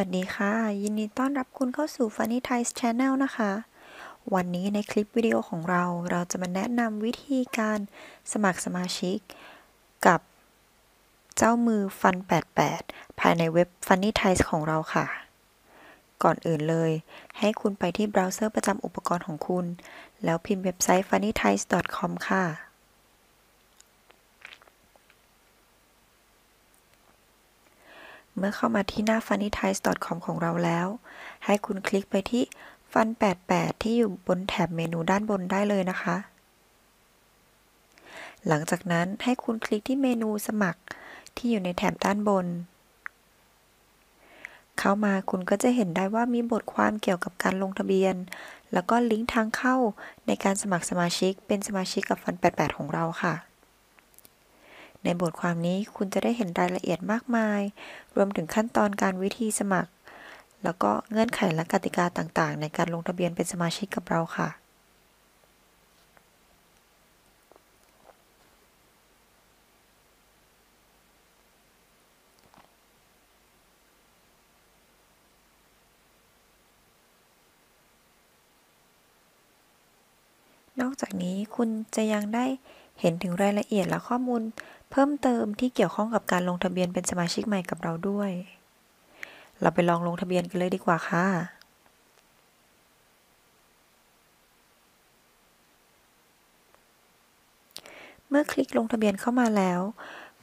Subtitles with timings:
[0.00, 3.52] วัสดีค่ะ ยินดีต้อนรับคุณเข้าสู่ Funny Thais Channel นะคะ
[4.34, 7.78] วันนี้ในคลิปวิดีโอของเราเราจะมาแนะนำวิธีการ
[8.32, 9.18] สมัครสมาชิก
[10.06, 10.20] กับ
[11.36, 12.16] เจ้ามือ Fun
[12.68, 15.06] 88 ภายในเว็บ Funny Thais ของเราค่ะ
[16.22, 16.90] ก่อนอื่นเลย
[17.38, 19.66] ให้คุณไปที่เบราว์เซอร์ประจำอุปกรณ์ของคุณ
[20.24, 22.44] แล้วพิมพ์เว็บไซต์ funnythais.com ค่ะ
[28.36, 30.86] เมื่อเข้ามาที่หน้า funnythais.com ของเราแล้ว
[31.44, 32.42] ให้คุณคลิกไปที่
[32.92, 33.08] fun
[33.46, 36.16] 88 ที่อยู่บนแถบเมนูด้านบนได้เลยนะคะ
[38.48, 40.80] หลังจากนั้นให้คุณคลิกที่เมนูสมัคร
[41.36, 42.46] ที่อยู่ในแถบด้านบน
[44.78, 48.14] เข้ามาคุณก็จะเห็นได้ว่ามีบทความเกี่ยวกับการลงทะเบียน
[48.72, 49.76] แล้วก็ลิงก์ทางเข้า
[50.26, 53.34] ในการสมัครสมาชิกเป็นสมาชิกกับฟัน 88 ของเราค่ะ
[55.04, 57.60] ในบทความนี้คุณจะได้เห็นรายละเอียดมากมาย
[58.16, 59.90] รวมถึงขั้นตอนการวิธีสมัคร
[60.64, 64.50] แล้วก็เงื่อนไขและกติกาต่างๆ ในการลงทะเบียนเป็นสมาชิกกับเราค่ะ
[80.80, 82.44] นอกจากนี้คุณจะยังได้
[83.00, 84.42] เห็นถึงรายละเอียดและข้อมูล
[84.90, 88.30] เพิ่มเติมที่เกี่ยวข้องกับการลงทะเบียนเป็นสมาชิกใหม่กับเราด้วย
[89.60, 91.26] เราไปลองลงทะเบียนกันเลยดีกว่าค่ะ
[98.28, 99.80] เมื่อคลิกลงทะเบียนเข้ามาแล้ว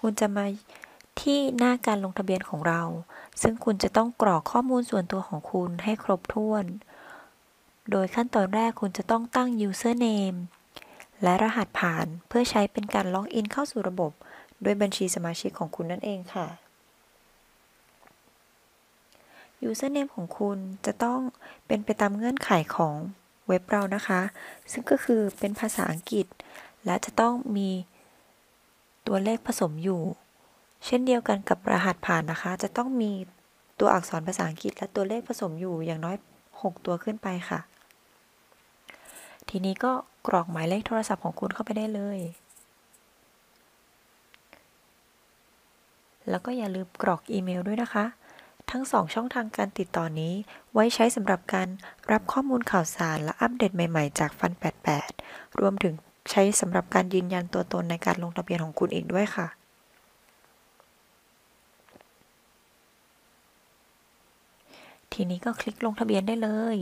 [0.00, 0.44] คุณจะมา
[1.20, 2.82] ที่หน้าการลงทะเบียนของเรา
[3.42, 6.64] ซึ่งคุณจะต้องกรอกข้อมูลส่วนตัวของคุณให้ครบถ้วน
[7.90, 10.38] โดยขั้นตอนแรกคุณจะต้องตั้ง username
[11.22, 14.12] และรหัสผ่านเพื่อใช้เป็นการล็อกอินเข้าสู่ระบบ
[14.64, 16.46] ด้วยบัญชีสมาชิกของคุณนั่นเองค่ะ
[19.68, 21.20] username ของคุณจะต้อง
[21.66, 22.94] เป็นไปตามเงื่อนไขของ
[23.48, 24.20] เว็บเรานะคะ
[24.72, 26.26] ซึ่งก็คือเป็นภาษาอังกฤษ
[26.84, 27.70] และจะต้องมี
[29.06, 30.02] ตัวเลขผสมอยู่
[30.86, 33.12] เช่นเดียวกันกับรหัสผ่านนะคะ จะต้องมี
[33.80, 36.16] ตัวอักษรภาษาอังกฤษและตัวเลขผสมอยู่อย่างน้อย
[36.50, 37.60] 6 ตัวขึ้นไปค่ะ
[39.50, 39.92] ทีนี้ก็
[40.26, 42.18] กรอกหมายเลขโทรศัพท์ของคุณเข้าไปได้เลย
[46.28, 48.04] แล้วก็อย่าลืมกรอกอีเมลด้วยนะคะ
[48.70, 50.34] ทั้งสองช่องทางการติดต่อนี้
[50.72, 51.68] ไว้ใช้สำหรับการ
[52.10, 54.52] รับข้อมูลข่าวสารและอัปเดตใหม่ๆ จากฟัน
[55.06, 55.94] 88 รวมถึง
[56.30, 59.46] ใช้สำหรับการยืนยันตัวตนในการลงทะเบียนของคุณอีกด้วยค่ะ
[65.12, 66.78] ทีนี้ก็คลิกลงทะเบียนได้เลย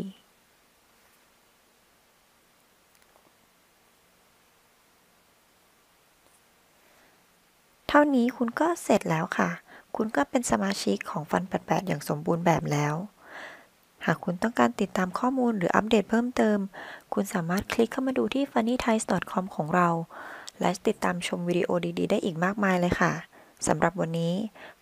[7.89, 9.51] เท่านี้คุณก็เสร็จแล้วค่ะ
[9.97, 12.95] คุณก็เป็นสมาชิกของฟันแปดอย่างสมบูรณ์แบบแล้ว
[14.07, 16.59] หากคุณต้องการติดตามข้อมูลหรืออัปเดตเพิ่มเติม
[17.15, 19.89] คุณสามารถคลิกเข้ามาดูที่ funnythais.com ของเรา
[20.61, 21.69] และติดตามชมวิดีโอ
[21.99, 23.13] ดีๆ ได้อีกมากมายเลยค่ะ
[23.67, 24.35] สำหรับวันนี้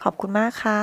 [0.02, 0.80] ขอบคุณมากค่ะ